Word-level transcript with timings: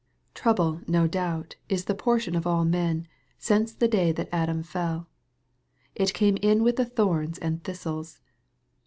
Trouble, 0.33 0.81
no 0.87 1.05
doubt, 1.05 1.57
is 1.69 1.85
the 1.85 1.93
portion 1.93 2.35
of 2.35 2.47
all 2.47 2.65
men, 2.65 3.07
since 3.37 3.71
the 3.71 3.87
day 3.87 4.11
that 4.11 4.29
Adam 4.31 4.63
fell. 4.63 5.07
It 5.93 6.15
came 6.15 6.37
in 6.37 6.63
with 6.63 6.77
the 6.77 6.85
thorns 6.85 7.37
and 7.37 7.63
thistles. 7.63 8.19